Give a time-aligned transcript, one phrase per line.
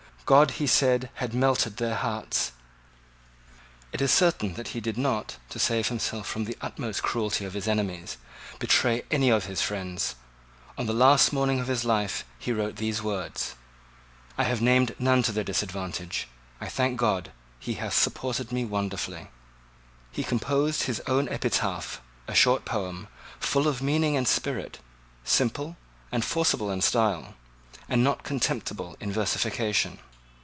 [0.23, 2.53] God, he said, had melted their hearts.
[3.91, 7.53] It is certain that he did not, to save himself from the utmost cruelty of
[7.53, 8.15] his enemies,
[8.57, 10.15] betray any of his friends.
[10.77, 13.55] On the last morning of his life he wrote these words:
[14.37, 16.29] "I have named none to their disadvantage.
[16.61, 19.27] I thank God he hath supported me wonderfully!"
[20.13, 21.99] He composed his own epitaph,
[22.29, 24.79] a short poem, full of meaning and spirit,
[25.25, 25.75] simple
[26.09, 27.33] and forcible in style,
[27.89, 29.99] and not contemptible in versification.